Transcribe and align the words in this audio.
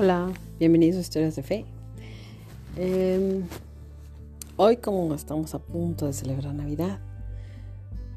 Hola, 0.00 0.32
bienvenidos 0.60 0.96
a 0.96 1.00
Historias 1.00 1.34
de 1.34 1.42
Fe. 1.42 1.64
Em, 2.76 3.42
hoy 4.56 4.76
como 4.76 5.12
estamos 5.12 5.54
a 5.54 5.58
punto 5.58 6.06
de 6.06 6.12
celebrar 6.12 6.54
Navidad, 6.54 7.00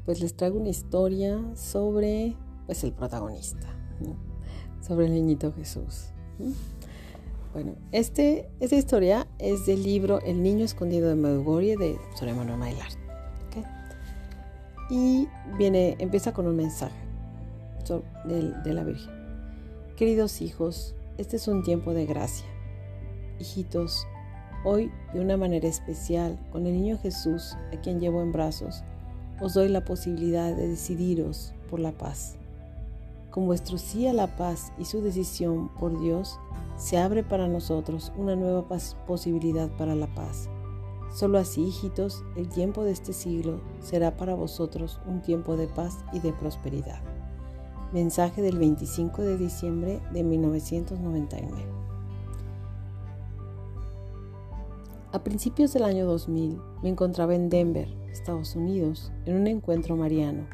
pues 0.04 0.20
les 0.20 0.36
traigo 0.36 0.60
una 0.60 0.68
historia 0.68 1.40
sobre 1.56 2.36
pues 2.66 2.84
el 2.84 2.92
protagonista, 2.92 3.66
sobre 4.80 5.06
el 5.06 5.14
niñito 5.14 5.52
Jesús. 5.52 6.10
Bueno, 7.52 7.74
este, 7.90 8.48
esta 8.60 8.76
historia 8.76 9.26
es 9.40 9.66
del 9.66 9.82
libro 9.82 10.20
El 10.20 10.40
niño 10.40 10.64
escondido 10.64 11.08
de 11.08 11.16
Medjugorje 11.16 11.76
de 11.76 11.98
Sor 12.14 12.32
Manuel 12.32 12.58
Maillard. 12.58 12.92
Y 14.88 15.26
viene, 15.58 15.96
empieza 15.98 16.32
con 16.32 16.46
un 16.46 16.54
mensaje 16.54 17.11
de 18.24 18.72
la 18.72 18.84
Virgen. 18.84 19.10
Queridos 19.96 20.40
hijos, 20.40 20.94
este 21.18 21.36
es 21.36 21.48
un 21.48 21.62
tiempo 21.62 21.92
de 21.92 22.06
gracia. 22.06 22.46
Hijitos, 23.38 24.06
hoy 24.64 24.90
de 25.12 25.20
una 25.20 25.36
manera 25.36 25.68
especial, 25.68 26.38
con 26.50 26.66
el 26.66 26.72
niño 26.72 26.98
Jesús, 26.98 27.56
a 27.72 27.80
quien 27.80 28.00
llevo 28.00 28.22
en 28.22 28.32
brazos, 28.32 28.82
os 29.40 29.54
doy 29.54 29.68
la 29.68 29.84
posibilidad 29.84 30.54
de 30.56 30.68
decidiros 30.68 31.52
por 31.68 31.80
la 31.80 31.92
paz. 31.92 32.36
Con 33.30 33.46
vuestro 33.46 33.78
sí 33.78 34.06
a 34.06 34.12
la 34.12 34.36
paz 34.36 34.72
y 34.78 34.84
su 34.84 35.02
decisión 35.02 35.68
por 35.78 36.00
Dios, 36.00 36.38
se 36.76 36.98
abre 36.98 37.22
para 37.22 37.48
nosotros 37.48 38.12
una 38.16 38.36
nueva 38.36 38.66
posibilidad 39.06 39.70
para 39.76 39.94
la 39.94 40.06
paz. 40.14 40.48
Solo 41.14 41.38
así, 41.38 41.64
hijitos, 41.64 42.24
el 42.36 42.48
tiempo 42.48 42.84
de 42.84 42.92
este 42.92 43.12
siglo 43.12 43.60
será 43.80 44.16
para 44.16 44.34
vosotros 44.34 44.98
un 45.06 45.20
tiempo 45.20 45.56
de 45.56 45.66
paz 45.66 45.98
y 46.12 46.20
de 46.20 46.32
prosperidad. 46.32 47.02
Mensaje 47.92 48.40
del 48.40 48.56
25 48.56 49.20
de 49.20 49.36
diciembre 49.36 50.00
de 50.14 50.24
1999. 50.24 51.62
A 55.12 55.22
principios 55.22 55.74
del 55.74 55.82
año 55.82 56.06
2000 56.06 56.58
me 56.82 56.88
encontraba 56.88 57.34
en 57.34 57.50
Denver, 57.50 57.88
Estados 58.10 58.56
Unidos, 58.56 59.12
en 59.26 59.36
un 59.36 59.46
encuentro 59.46 59.94
mariano 59.94 60.46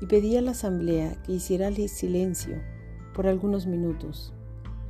y 0.00 0.06
pedí 0.06 0.38
a 0.38 0.40
la 0.40 0.52
asamblea 0.52 1.20
que 1.22 1.32
hiciera 1.32 1.70
silencio 1.70 2.56
por 3.14 3.26
algunos 3.26 3.66
minutos. 3.66 4.32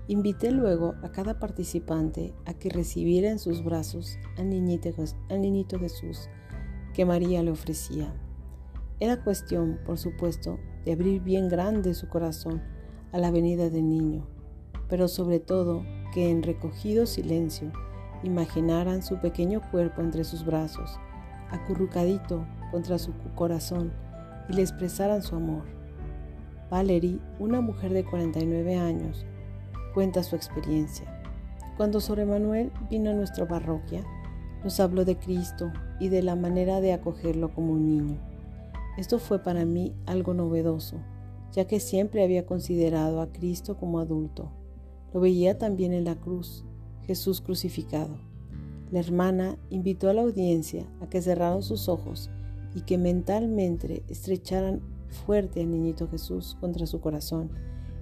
Invité 0.06 0.52
luego 0.52 0.94
a 1.02 1.10
cada 1.10 1.40
participante 1.40 2.34
a 2.46 2.54
que 2.54 2.68
recibiera 2.68 3.30
en 3.30 3.40
sus 3.40 3.64
brazos 3.64 4.16
al 4.38 4.50
niñito, 4.50 4.90
al 5.28 5.40
niñito 5.40 5.76
Jesús 5.80 6.28
que 6.94 7.04
María 7.04 7.42
le 7.42 7.50
ofrecía. 7.50 8.14
Era 9.00 9.24
cuestión, 9.24 9.80
por 9.84 9.98
supuesto, 9.98 10.60
de 10.84 10.92
abrir 10.92 11.22
bien 11.22 11.48
grande 11.48 11.94
su 11.94 12.08
corazón 12.08 12.62
a 13.12 13.18
la 13.18 13.30
venida 13.30 13.70
del 13.70 13.88
niño, 13.88 14.26
pero 14.88 15.08
sobre 15.08 15.40
todo 15.40 15.82
que 16.12 16.30
en 16.30 16.42
recogido 16.42 17.06
silencio 17.06 17.72
imaginaran 18.22 19.02
su 19.02 19.18
pequeño 19.18 19.60
cuerpo 19.70 20.02
entre 20.02 20.24
sus 20.24 20.44
brazos, 20.44 20.98
acurrucadito 21.50 22.46
contra 22.70 22.98
su 22.98 23.12
corazón, 23.34 23.92
y 24.48 24.54
le 24.54 24.62
expresaran 24.62 25.22
su 25.22 25.36
amor. 25.36 25.62
Valerie, 26.70 27.18
una 27.38 27.60
mujer 27.60 27.92
de 27.92 28.04
49 28.04 28.76
años, 28.76 29.24
cuenta 29.94 30.22
su 30.22 30.36
experiencia. 30.36 31.06
Cuando 31.76 32.00
Sor 32.00 32.20
Emanuel 32.20 32.72
vino 32.90 33.10
a 33.10 33.14
nuestra 33.14 33.46
parroquia, 33.46 34.04
nos 34.62 34.78
habló 34.80 35.04
de 35.04 35.16
Cristo 35.16 35.72
y 35.98 36.08
de 36.08 36.22
la 36.22 36.36
manera 36.36 36.80
de 36.80 36.92
acogerlo 36.92 37.52
como 37.54 37.72
un 37.72 37.86
niño. 37.86 38.29
Esto 39.00 39.18
fue 39.18 39.38
para 39.38 39.64
mí 39.64 39.94
algo 40.04 40.34
novedoso, 40.34 40.98
ya 41.52 41.66
que 41.66 41.80
siempre 41.80 42.22
había 42.22 42.44
considerado 42.44 43.22
a 43.22 43.32
Cristo 43.32 43.78
como 43.78 43.98
adulto. 43.98 44.52
Lo 45.14 45.20
veía 45.20 45.56
también 45.56 45.94
en 45.94 46.04
la 46.04 46.16
cruz, 46.16 46.66
Jesús 47.06 47.40
crucificado. 47.40 48.18
La 48.92 49.00
hermana 49.00 49.56
invitó 49.70 50.10
a 50.10 50.12
la 50.12 50.20
audiencia 50.20 50.84
a 51.00 51.08
que 51.08 51.22
cerraran 51.22 51.62
sus 51.62 51.88
ojos 51.88 52.28
y 52.74 52.82
que 52.82 52.98
mentalmente 52.98 54.02
estrecharan 54.10 54.82
fuerte 55.24 55.62
al 55.62 55.70
niñito 55.70 56.06
Jesús 56.06 56.58
contra 56.60 56.84
su 56.84 57.00
corazón 57.00 57.52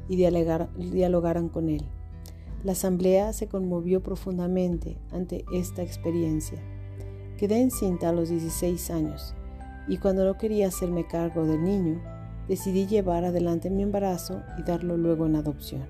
y 0.09 0.17
dialogaran 0.17 1.49
con 1.49 1.69
él. 1.69 1.85
La 2.65 2.73
asamblea 2.73 3.33
se 3.33 3.47
conmovió 3.47 4.03
profundamente 4.03 4.99
ante 5.13 5.45
esta 5.53 5.81
experiencia. 5.81 6.61
Quedé 7.37 7.61
encinta 7.61 8.09
a 8.09 8.13
los 8.13 8.31
16 8.31 8.91
años 8.91 9.37
y 9.89 9.99
cuando 9.99 10.25
no 10.25 10.37
quería 10.37 10.69
hacerme 10.69 11.07
cargo 11.07 11.47
del 11.47 11.65
niño, 11.65 12.01
decidí 12.47 12.87
llevar 12.87 13.25
adelante 13.25 13.71
mi 13.71 13.83
embarazo 13.83 14.43
y 14.59 14.63
darlo 14.63 14.97
luego 14.97 15.27
en 15.27 15.37
adopción. 15.37 15.87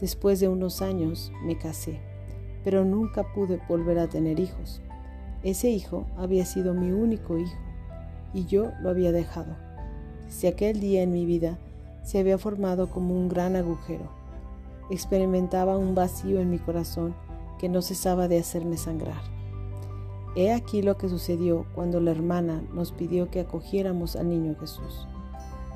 Después 0.00 0.40
de 0.40 0.48
unos 0.48 0.80
años 0.80 1.32
me 1.44 1.58
casé, 1.58 2.00
pero 2.64 2.84
nunca 2.84 3.32
pude 3.34 3.60
volver 3.68 3.98
a 3.98 4.08
tener 4.08 4.38
hijos. 4.38 4.80
Ese 5.42 5.70
hijo 5.70 6.06
había 6.16 6.44
sido 6.44 6.74
mi 6.74 6.90
único 6.90 7.38
hijo 7.38 7.58
y 8.32 8.46
yo 8.46 8.70
lo 8.80 8.90
había 8.90 9.12
dejado. 9.12 9.56
Desde 10.26 10.48
aquel 10.48 10.80
día 10.80 11.02
en 11.02 11.12
mi 11.12 11.24
vida 11.24 11.58
se 12.02 12.18
había 12.18 12.38
formado 12.38 12.90
como 12.90 13.14
un 13.14 13.28
gran 13.28 13.56
agujero. 13.56 14.10
Experimentaba 14.90 15.76
un 15.76 15.94
vacío 15.94 16.40
en 16.40 16.50
mi 16.50 16.58
corazón 16.58 17.14
que 17.58 17.68
no 17.68 17.82
cesaba 17.82 18.28
de 18.28 18.38
hacerme 18.38 18.76
sangrar. 18.76 19.37
He 20.38 20.52
aquí 20.52 20.82
lo 20.82 20.96
que 20.96 21.08
sucedió 21.08 21.66
cuando 21.74 21.98
la 21.98 22.12
hermana 22.12 22.62
nos 22.72 22.92
pidió 22.92 23.28
que 23.28 23.40
acogiéramos 23.40 24.14
al 24.14 24.28
niño 24.28 24.54
Jesús. 24.60 25.08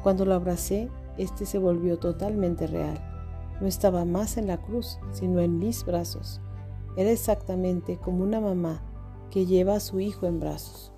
Cuando 0.05 0.25
lo 0.25 0.35
abracé, 0.35 0.89
éste 1.19 1.47
se 1.47 1.59
volvió 1.59 1.99
totalmente 1.99 2.69
real. 2.69 2.97
No 3.61 3.67
estaba 3.67 4.05
más 4.05 4.37
en 4.37 4.47
la 4.47 4.63
cruz, 4.63 5.01
sino 5.11 5.41
en 5.41 5.59
mis 5.59 5.85
brazos. 5.85 6.41
Era 6.97 7.11
exactamente 7.11 7.97
como 7.97 8.23
una 8.23 8.41
mamá 8.41 8.85
que 9.33 9.47
lleva 9.47 9.75
a 9.75 9.81
su 9.81 9.99
hijo 9.99 10.27
en 10.27 10.39
brazos. 10.39 10.93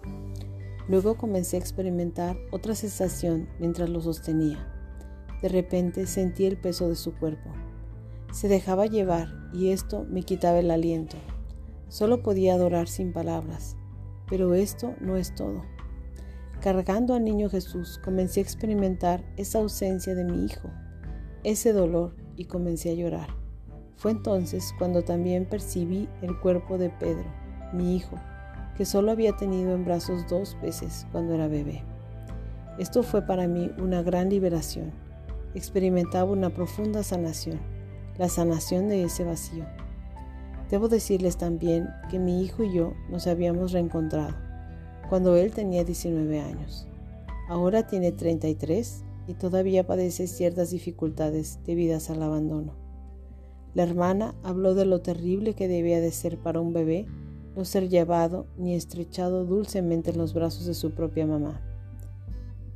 Luego 0.87 1.17
comencé 1.17 1.57
a 1.57 1.61
experimentar 1.61 2.37
otra 2.53 2.75
sensación 2.75 3.49
mientras 3.59 3.89
lo 3.89 4.03
sostenía. 4.03 4.59
De 5.41 5.49
repente 5.49 6.07
sentí 6.07 6.45
el 6.45 6.59
peso 6.59 6.91
de 6.91 6.97
su 6.97 7.15
cuerpo. 7.15 7.49
Se 8.31 8.47
dejaba 8.47 8.85
llevar 8.85 9.29
y 9.55 9.71
esto 9.71 10.05
me 10.11 10.23
quitaba 10.23 10.59
el 10.59 10.71
aliento. 10.71 11.17
Solo 11.89 12.23
podía 12.23 12.55
adorar 12.55 12.89
sin 12.89 13.13
palabras, 13.13 13.77
pero 14.29 14.55
esto 14.55 14.95
no 15.01 15.17
es 15.17 15.35
todo. 15.35 15.63
Cargando 16.61 17.15
al 17.15 17.25
niño 17.25 17.51
Jesús, 17.51 18.01
comencé 18.03 18.41
a 18.41 18.43
experimentar 18.43 19.25
esa 19.37 19.59
ausencia 19.59 20.15
de 20.15 20.25
mi 20.25 20.45
hijo, 20.45 20.71
ese 21.43 21.73
dolor 21.73 22.15
y 22.37 22.47
comencé 22.47 22.91
a 22.91 22.95
llorar. 22.95 23.29
Fue 23.97 24.11
entonces 24.11 24.73
cuando 24.79 25.03
también 25.03 25.47
percibí 25.47 26.09
el 26.23 26.39
cuerpo 26.41 26.79
de 26.79 26.91
Pedro, 26.91 27.27
mi 27.73 27.97
hijo, 27.97 28.17
que 28.77 28.85
solo 28.85 29.13
había 29.13 29.37
tenido 29.37 29.75
en 29.75 29.85
brazos 29.85 30.27
dos 30.29 30.57
veces 30.61 31.07
cuando 31.13 31.35
era 31.35 31.49
bebé. 31.49 31.83
Esto 32.79 33.03
fue 33.03 33.23
para 33.23 33.47
mí 33.47 33.71
una 33.79 34.03
gran 34.03 34.31
liberación. 34.31 34.91
Experimentaba 35.55 36.31
una 36.33 36.51
profunda 36.51 37.03
sanación, 37.03 37.61
la 38.19 38.29
sanación 38.29 38.89
de 38.89 39.05
ese 39.05 39.23
vacío. 39.23 39.65
Debo 40.71 40.89
decirles 40.89 41.37
también 41.37 41.89
que 42.11 42.19
mi 42.19 42.43
hijo 42.43 42.65
y 42.65 42.75
yo 42.75 42.95
nos 43.11 43.27
habíamos 43.27 43.73
reencontrado 43.73 44.35
cuando 45.09 45.37
él 45.37 45.53
tenía 45.53 45.85
19 45.85 46.41
años. 46.41 46.87
Ahora 47.49 47.87
tiene 47.87 48.11
33 48.11 49.05
y 49.29 49.35
todavía 49.35 49.87
padece 49.87 50.27
ciertas 50.27 50.71
dificultades 50.71 51.59
debidas 51.67 52.11
al 52.11 52.23
abandono. 52.23 52.73
La 53.75 53.83
hermana 53.83 54.35
habló 54.43 54.75
de 54.75 54.87
lo 54.87 55.01
terrible 55.01 55.55
que 55.55 55.69
debía 55.69 56.01
de 56.01 56.11
ser 56.11 56.39
para 56.39 56.61
un 56.61 56.73
bebé 56.73 57.07
no 57.57 57.65
ser 57.65 57.89
llevado 57.89 58.47
ni 58.57 58.75
estrechado 58.75 59.45
dulcemente 59.45 60.11
en 60.11 60.19
los 60.19 60.35
brazos 60.35 60.67
de 60.67 60.75
su 60.75 60.91
propia 60.93 61.27
mamá. 61.27 61.61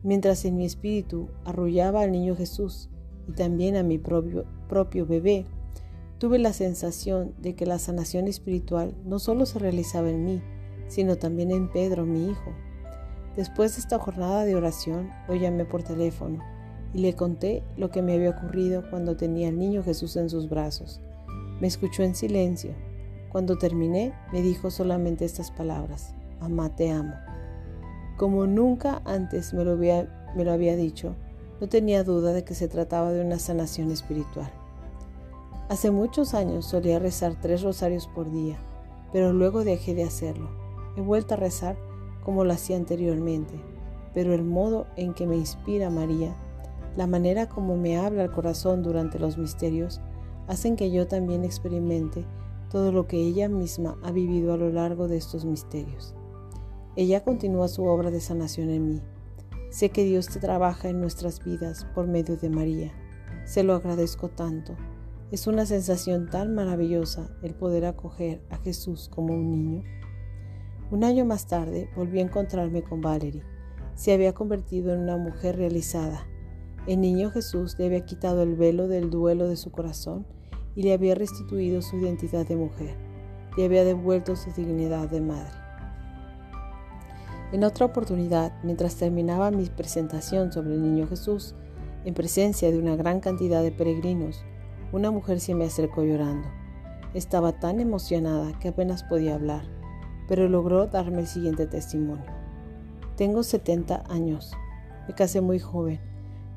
Mientras 0.03 0.45
en 0.45 0.57
mi 0.57 0.65
espíritu 0.65 1.29
arrullaba 1.45 2.03
al 2.03 2.13
niño 2.13 2.37
Jesús 2.37 2.89
y 3.29 3.33
también 3.33 3.77
a 3.77 3.83
mi 3.83 3.99
propio, 3.99 4.45
propio 4.69 5.07
bebé, 5.07 5.47
Tuve 6.19 6.41
la 6.41 6.53
sensación 6.53 7.33
de 7.39 7.55
que 7.55 7.65
la 7.65 7.79
sanación 7.79 8.27
espiritual 8.27 8.93
no 9.05 9.21
solo 9.21 9.47
se 9.47 9.61
realizaba 9.61 10.11
en 10.11 10.25
mí, 10.25 10.43
sino 10.89 11.17
también 11.17 11.53
en 11.53 11.71
Pedro, 11.71 12.07
mi 12.07 12.29
hijo. 12.29 12.53
Después 13.37 13.77
de 13.77 13.83
esta 13.83 14.01
jornada 14.01 14.45
de 14.45 14.57
oración, 14.57 15.11
lo 15.29 15.37
llamé 15.37 15.65
por 15.65 15.85
teléfono 15.85 16.43
y 16.93 16.99
le 16.99 17.15
conté 17.15 17.63
lo 17.77 17.91
que 17.91 18.03
me 18.03 18.15
había 18.15 18.31
ocurrido 18.31 18.83
cuando 18.91 19.17
tenía 19.17 19.49
al 19.49 19.59
niño 19.61 19.85
Jesús 19.85 20.17
en 20.17 20.29
sus 20.29 20.49
brazos. 20.49 21.01
Me 21.61 21.69
escuchó 21.69 22.03
en 22.03 22.17
silencio. 22.17 22.73
Cuando 23.31 23.57
terminé, 23.57 24.13
me 24.33 24.43
dijo 24.43 24.73
solamente 24.73 25.25
estas 25.25 25.53
palabras, 25.53 26.15
Mamá, 26.41 26.75
te 26.75 26.91
amo. 26.91 27.15
Como 28.17 28.49
nunca 28.49 29.03
antes 29.05 29.55
me 29.55 29.65
lo 29.65 29.73
había, 29.73 30.33
me 30.37 30.45
lo 30.45 30.51
había 30.51 30.75
dicho, 30.75 31.15
no 31.61 31.69
tenía 31.69 32.03
duda 32.03 32.33
de 32.33 32.43
que 32.43 32.55
se 32.55 32.67
trataba 32.67 33.13
de 33.13 33.25
una 33.25 33.39
sanación 33.39 33.93
espiritual. 33.93 34.51
Hace 35.69 35.91
muchos 35.91 36.33
años 36.33 36.65
solía 36.65 36.99
rezar 36.99 37.37
tres 37.41 37.63
rosarios 37.63 38.09
por 38.09 38.31
día, 38.31 38.57
pero 39.13 39.35
luego 39.35 39.65
dejé 39.65 39.95
de 39.95 40.05
hacerlo. 40.05 40.49
He 40.97 41.03
vuelto 41.03 41.35
a 41.35 41.37
rezar 41.37 41.77
como 42.25 42.43
lo 42.45 42.55
hacía 42.55 42.77
anteriormente, 42.77 43.61
pero 44.15 44.33
el 44.33 44.45
modo 44.45 44.87
en 44.97 45.13
que 45.13 45.27
me 45.27 45.37
inspira 45.37 45.91
María, 45.91 46.35
La 46.97 47.07
manera 47.07 47.49
como 47.49 47.77
me 47.77 47.97
habla 47.97 48.25
el 48.25 48.33
corazón 48.33 48.83
durante 48.83 49.21
los 49.21 49.39
misterios 49.39 50.01
hacen 50.49 50.75
que 50.75 50.91
yo 50.91 51.07
también 51.07 51.45
experimente 51.45 52.25
todo 52.71 52.91
lo 52.91 53.07
que 53.07 53.19
ella 53.19 53.49
misma 53.49 53.97
ha 54.03 54.11
vivido 54.11 54.53
a 54.53 54.57
lo 54.57 54.71
largo 54.71 55.07
de 55.07 55.17
estos 55.17 55.45
misterios. 55.45 56.15
Ella 56.97 57.23
continúa 57.23 57.69
su 57.69 57.85
obra 57.85 58.11
de 58.11 58.21
sanación 58.21 58.71
en 58.71 58.89
mí. 58.89 59.03
Sé 59.71 59.91
que 59.91 60.03
Dios 60.03 60.29
te 60.29 60.41
trabaja 60.41 60.89
en 60.89 61.01
nuestras 61.01 61.45
vidas 61.45 61.87
por 61.95 62.09
medio 62.09 62.37
de 62.37 62.51
María. 62.51 62.93
Se 63.45 63.63
lo 63.63 63.75
agradezco 63.75 64.29
tanto. 64.29 64.75
Es 65.31 65.47
una 65.47 65.67
sensación 65.67 66.31
tan 66.31 66.55
maravillosa 66.55 67.29
el 67.43 67.55
poder 67.55 67.85
acoger 67.85 68.41
a 68.49 68.57
Jesús 68.57 69.11
como 69.15 69.35
un 69.35 69.51
niño. 69.51 69.85
Un 70.91 71.05
año 71.05 71.27
más 71.27 71.47
tarde 71.47 71.91
volví 71.95 72.21
a 72.21 72.23
encontrarme 72.23 72.83
con 72.83 73.03
Valerie. 73.03 73.43
Se 73.95 74.15
había 74.15 74.33
convertido 74.33 74.95
en 74.95 75.01
una 75.01 75.19
mujer 75.19 75.59
realizada. 75.59 76.27
El 76.87 77.03
niño 77.03 77.31
Jesús 77.31 77.77
le 77.79 77.85
había 77.85 78.07
quitado 78.07 78.43
el 78.43 78.57
velo 78.57 78.89
del 78.89 79.11
duelo 79.11 79.49
de 79.49 79.57
su 79.57 79.71
corazón 79.71 80.27
y 80.75 80.83
le 80.83 80.95
había 80.95 81.15
restituido 81.15 81.83
su 81.83 81.99
identidad 81.99 82.47
de 82.47 82.57
mujer. 82.57 82.97
Le 83.59 83.67
había 83.67 83.85
devuelto 83.85 84.35
su 84.35 84.51
dignidad 84.53 85.11
de 85.11 85.21
madre. 85.21 85.53
En 87.53 87.65
otra 87.65 87.85
oportunidad, 87.85 88.55
mientras 88.63 88.97
terminaba 88.97 89.51
mi 89.51 89.67
presentación 89.67 90.53
sobre 90.53 90.73
el 90.73 90.83
niño 90.83 91.07
Jesús, 91.07 91.55
en 92.07 92.15
presencia 92.15 92.71
de 92.71 92.79
una 92.79 92.97
gran 92.97 93.21
cantidad 93.21 93.63
de 93.63 93.73
peregrinos, 93.73 94.43
una 94.93 95.11
mujer 95.11 95.41
se 95.41 95.55
me 95.55 95.65
acercó 95.65 96.03
llorando. 96.03 96.49
Estaba 97.15 97.59
tan 97.59 97.81
emocionada 97.81 98.59
que 98.59 98.69
apenas 98.69 99.03
podía 99.03 99.35
hablar, 99.35 99.65
pero 100.29 100.49
logró 100.49 100.87
darme 100.87 101.21
el 101.21 101.27
siguiente 101.27 101.67
testimonio. 101.67 102.27
Tengo 103.17 103.43
70 103.43 104.05
años, 104.09 104.53
me 105.07 105.15
casé 105.15 105.41
muy 105.41 105.59
joven 105.59 106.01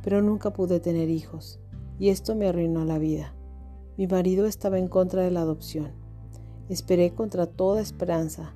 pero 0.04 0.22
nunca 0.22 0.51
pude 0.51 0.80
tener 0.80 1.10
hijos, 1.10 1.60
y 2.00 2.10
esto 2.10 2.36
me 2.36 2.48
arruinó 2.48 2.86
la 2.86 2.98
vida. 2.98 3.33
Mi 3.98 4.07
marido 4.07 4.45
estaba 4.45 4.80
en 4.80 4.88
contra 4.88 5.22
de 5.22 5.31
la 5.31 5.42
adopción. 5.42 5.92
Esperé 6.69 7.13
contra 7.13 7.45
toda 7.45 7.81
esperanza, 7.81 8.56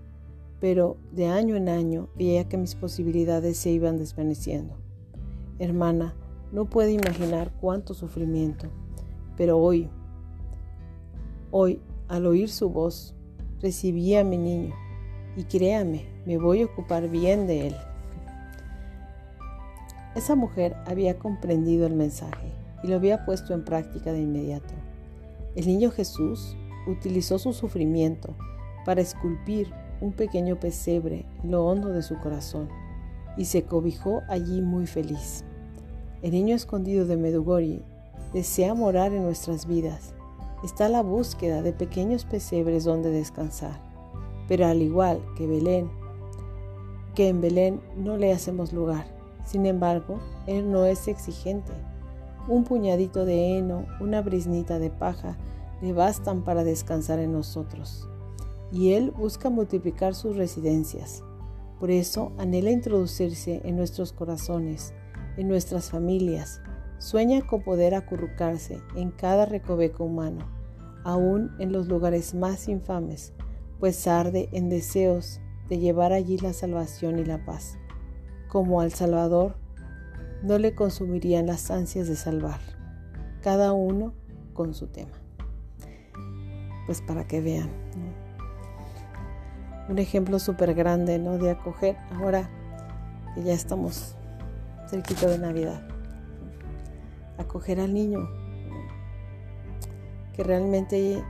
pero 0.60 0.98
de 1.12 1.28
año 1.28 1.56
en 1.56 1.70
año 1.70 2.10
veía 2.16 2.48
que 2.48 2.58
mis 2.58 2.76
posibilidades 2.76 3.58
se 3.58 3.72
iban 3.72 3.98
desvaneciendo. 3.98 4.78
Hermana, 5.60 6.16
no 6.52 6.66
puede 6.66 6.94
imaginar 6.94 7.54
cuánto 7.60 7.94
sufrimiento, 7.94 8.70
pero 9.38 9.58
hoy, 9.58 9.90
hoy, 11.52 11.82
al 12.08 12.26
oír 12.26 12.50
su 12.50 12.70
voz, 12.70 13.16
recibí 13.62 14.16
a 14.16 14.24
mi 14.24 14.38
niño, 14.38 14.74
y 15.36 15.44
créame, 15.44 16.06
me 16.26 16.38
voy 16.38 16.62
a 16.62 16.66
ocupar 16.66 17.10
bien 17.10 17.48
de 17.48 17.68
él. 17.68 17.76
Esa 20.16 20.36
mujer 20.36 20.78
había 20.86 21.20
comprendido 21.20 21.86
el 21.86 21.94
mensaje 21.94 22.54
y 22.84 22.88
lo 22.88 22.96
había 22.96 23.26
puesto 23.26 23.54
en 23.54 23.66
práctica 23.66 24.14
de 24.14 24.22
inmediato. 24.22 24.74
El 25.56 25.68
niño 25.68 25.92
Jesús 25.92 26.56
utilizó 26.88 27.38
su 27.38 27.52
sufrimiento 27.52 28.34
para 28.86 29.02
esculpir 29.02 29.72
un 30.02 30.14
pequeño 30.14 30.60
pesebre 30.60 31.26
en 31.44 31.52
lo 31.52 31.66
hondo 31.66 31.90
de 31.90 32.02
su 32.02 32.18
corazón 32.20 32.70
y 33.38 33.46
se 33.46 33.64
cobijó 33.64 34.22
allí 34.30 34.62
muy 34.62 34.88
feliz. 34.88 35.44
El 36.22 36.32
niño 36.32 36.56
escondido 36.56 37.06
de 37.06 37.18
Medugori 37.18 37.84
desea 38.34 38.74
morar 38.74 39.14
en 39.14 39.24
nuestras 39.24 39.66
vidas. 39.66 40.14
Está 40.64 40.90
la 40.90 41.02
búsqueda 41.02 41.62
de 41.62 41.74
pequeños 41.74 42.26
pesebres 42.26 42.84
donde 42.84 43.12
descansar. 43.12 43.80
Pero 44.48 44.68
al 44.68 44.82
igual 44.82 45.22
que 45.38 45.48
Belén, 45.48 45.90
que 47.14 47.30
en 47.30 47.42
Belén 47.42 47.82
no 47.98 48.18
le 48.18 48.32
hacemos 48.34 48.74
lugar, 48.74 49.06
sin 49.46 49.66
embargo, 49.66 50.20
Él 50.48 50.72
no 50.72 50.86
es 50.86 51.08
exigente. 51.08 51.72
Un 52.48 52.64
puñadito 52.64 53.26
de 53.26 53.58
heno, 53.58 53.86
una 54.00 54.22
brisnita 54.22 54.80
de 54.80 54.90
paja, 54.90 55.38
le 55.82 55.94
bastan 55.94 56.44
para 56.44 56.64
descansar 56.64 57.20
en 57.20 57.32
nosotros. 57.32 58.08
Y 58.72 58.94
Él 58.94 59.12
busca 59.12 59.50
multiplicar 59.50 60.16
sus 60.16 60.36
residencias. 60.36 61.24
Por 61.80 61.92
eso 61.92 62.32
anhela 62.38 62.72
introducirse 62.72 63.62
en 63.64 63.76
nuestros 63.76 64.14
corazones, 64.14 64.94
en 65.38 65.48
nuestras 65.48 65.90
familias. 65.90 66.62
Sueña 66.98 67.46
con 67.46 67.62
poder 67.62 67.96
acurrucarse 67.96 68.80
en 68.96 69.12
cada 69.12 69.46
recoveco 69.46 70.06
humano, 70.06 70.46
aún 71.04 71.52
en 71.60 71.72
los 71.72 71.88
lugares 71.88 72.34
más 72.34 72.68
infames, 72.68 73.34
pues 73.80 74.08
arde 74.08 74.50
en 74.52 74.70
deseos 74.70 75.40
de 75.70 75.80
llevar 75.80 76.14
allí 76.14 76.38
la 76.38 76.54
salvación 76.54 77.20
y 77.20 77.26
la 77.26 77.44
paz 77.46 77.78
como 78.56 78.80
al 78.80 78.94
Salvador, 78.94 79.58
no 80.42 80.58
le 80.58 80.76
consumirían 80.76 81.46
las 81.46 81.72
ansias 81.72 82.08
de 82.08 82.16
salvar, 82.16 82.62
cada 83.42 83.74
uno 83.74 84.14
con 84.54 84.74
su 84.74 84.88
tema. 84.88 85.12
Pues 86.86 87.02
para 87.02 87.28
que 87.28 87.42
vean. 87.42 87.70
Un 89.90 90.00
ejemplo 90.00 90.40
súper 90.40 90.74
grande 90.74 91.20
¿no? 91.20 91.38
de 91.38 91.52
acoger 91.52 91.98
ahora 92.12 92.50
que 93.34 93.44
ya 93.44 93.52
estamos 93.52 94.16
cerquita 94.90 95.28
de 95.28 95.38
Navidad. 95.38 95.95
Acoger 97.38 97.80
al 97.80 97.94
niño, 97.94 98.30
que 100.34 100.44
realmente 100.44 101.24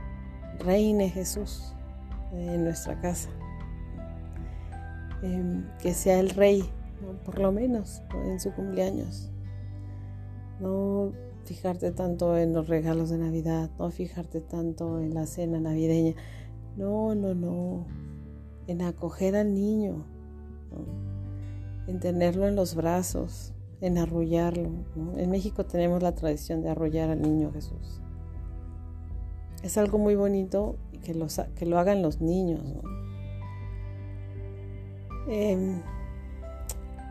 reine 0.58 1.10
Jesús 1.10 1.74
en 2.32 2.64
nuestra 2.64 3.00
casa, 3.00 3.30
em, 5.22 5.66
que 5.80 5.94
sea 5.94 6.20
el 6.20 6.30
rey 6.30 6.68
por 7.24 7.38
lo 7.38 7.52
menos 7.52 8.02
en 8.24 8.40
su 8.40 8.52
cumpleaños. 8.52 9.30
No 10.60 11.12
fijarte 11.44 11.92
tanto 11.92 12.36
en 12.36 12.52
los 12.52 12.68
regalos 12.68 13.10
de 13.10 13.18
Navidad, 13.18 13.70
no 13.78 13.90
fijarte 13.90 14.40
tanto 14.40 15.00
en 15.00 15.14
la 15.14 15.26
cena 15.26 15.60
navideña. 15.60 16.14
No, 16.76 17.14
no, 17.14 17.34
no. 17.34 17.86
En 18.66 18.82
acoger 18.82 19.36
al 19.36 19.54
niño, 19.54 20.04
en 21.86 22.00
tenerlo 22.00 22.48
en 22.48 22.56
los 22.56 22.74
brazos, 22.74 23.52
en 23.80 23.98
arrullarlo. 23.98 24.70
En 25.16 25.30
México 25.30 25.64
tenemos 25.64 26.02
la 26.02 26.14
tradición 26.14 26.62
de 26.62 26.70
arrullar 26.70 27.10
al 27.10 27.22
niño 27.22 27.52
Jesús. 27.52 28.00
Es 29.62 29.76
algo 29.78 29.98
muy 29.98 30.14
bonito 30.14 30.76
que 31.04 31.14
lo, 31.14 31.26
que 31.56 31.66
lo 31.66 31.78
hagan 31.78 32.02
los 32.02 32.20
niños. 32.20 32.62
Em, 35.28 35.82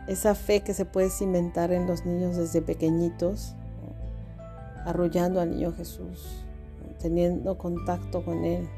esa 0.08 0.34
fe 0.34 0.60
que 0.62 0.72
se 0.72 0.84
puede 0.84 1.10
cimentar 1.10 1.72
en 1.72 1.86
los 1.86 2.06
niños 2.06 2.36
desde 2.36 2.62
pequeñitos, 2.62 3.54
arrollando 4.84 5.40
al 5.40 5.50
niño 5.50 5.72
Jesús, 5.72 6.44
teniendo 7.00 7.58
contacto 7.58 8.24
con 8.24 8.44
Él. 8.44 8.68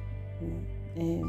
Eh, 0.97 1.23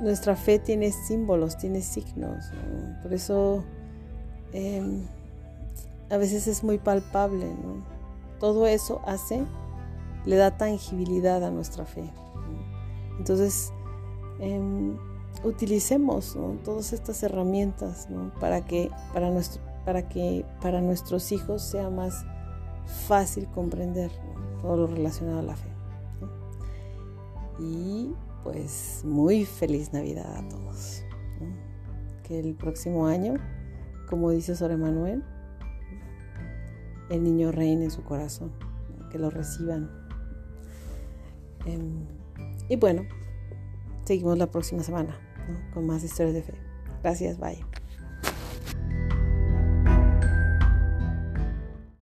nuestra 0.00 0.36
fe 0.36 0.58
tiene 0.58 0.92
símbolos, 0.92 1.56
tiene 1.56 1.80
signos, 1.80 2.44
por 3.02 3.12
eso 3.12 3.64
em, 4.52 5.02
a 6.10 6.16
veces 6.16 6.46
es 6.46 6.62
muy 6.62 6.78
palpable. 6.78 7.46
Todo 8.38 8.66
eso 8.66 9.00
hace, 9.06 9.44
le 10.24 10.36
da 10.36 10.56
tangibilidad 10.56 11.42
a 11.42 11.50
nuestra 11.50 11.84
fe. 11.84 12.10
Entonces, 13.18 13.72
em, 14.38 14.96
utilicemos 15.44 16.36
todas 16.64 16.92
estas 16.92 17.22
herramientas 17.22 18.08
para, 18.40 18.64
que, 18.64 18.90
para, 19.12 19.30
para 19.84 20.08
que 20.08 20.44
para 20.60 20.80
nuestros 20.80 21.32
hijos 21.32 21.62
sea 21.62 21.90
más 21.90 22.24
fácil 23.08 23.46
comprender 23.48 24.10
todo 24.60 24.76
lo 24.76 24.86
relacionado 24.86 25.40
a 25.40 25.42
la 25.42 25.56
fe. 25.56 25.68
Y 27.58 28.12
pues 28.42 29.02
muy 29.04 29.44
feliz 29.44 29.92
Navidad 29.92 30.36
a 30.36 30.48
todos. 30.48 31.02
Que 32.22 32.40
el 32.40 32.54
próximo 32.54 33.06
año, 33.06 33.34
como 34.08 34.30
dice 34.30 34.56
Sor 34.56 34.72
Emanuel, 34.72 35.22
el 37.10 37.22
niño 37.22 37.52
reine 37.52 37.84
en 37.84 37.90
su 37.90 38.02
corazón, 38.02 38.52
que 39.10 39.18
lo 39.18 39.30
reciban. 39.30 39.90
Em, 41.66 42.04
y 42.68 42.76
bueno, 42.76 43.02
seguimos 44.04 44.38
la 44.38 44.50
próxima 44.50 44.82
semana 44.82 45.16
con 45.72 45.86
más 45.86 46.02
historias 46.02 46.34
de 46.34 46.42
fe. 46.42 46.54
Gracias, 47.02 47.38
bye. 47.38 47.85